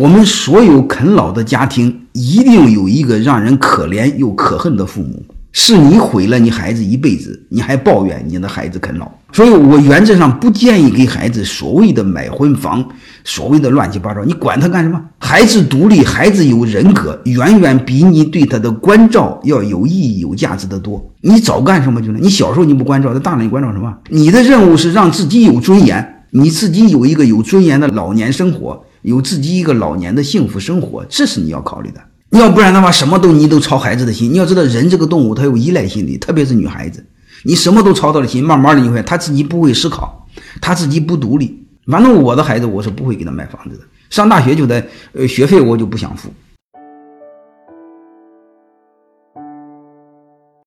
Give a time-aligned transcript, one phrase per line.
[0.00, 5.22] 我们所有啃老的家庭，一定有一个让人可怜又可恨的父母。
[5.54, 9.06] 是你毁了你孩子一辈子，你还抱怨你的孩子啃老。
[9.34, 12.82] 所以我原则上不建议给孩子所谓的买婚房，
[13.22, 14.24] 所谓的乱七八糟。
[14.24, 14.98] 你管他干什么？
[15.18, 21.06] 孩子独立，孩子有人格，远远比你对他的关照要有意义、有价值的多。
[21.20, 22.18] 你早干什么去了？
[22.18, 23.94] 你小时候你不关照，他大了你关照什么？
[24.08, 28.84] 你的任务是让自己有尊严，你自己有一个有尊严的老年生活。
[29.02, 32.00] 有自己一个老年的幸福生活，这是你要考虑的。
[32.38, 34.32] 要不然的话，什么都你都操孩子的心。
[34.32, 37.04] 你要知道，人这个动物，它有依赖心理，特别是女孩子，
[37.42, 40.24] 你什么都操他的心，慢慢的你会，他自己不会思考，
[40.60, 41.66] 他自己不独立。
[41.88, 43.82] 反正我的孩子，我是不会给他买房子的。
[44.08, 46.32] 上大学就得，呃，学费我就不想付。